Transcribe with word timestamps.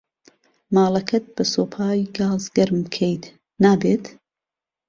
ماڵەکەت 0.75 1.25
بە 1.35 1.43
سۆپای 1.53 2.01
گاز 2.17 2.43
گەرم 2.55 2.79
بکەیت.نابێت 2.85 4.05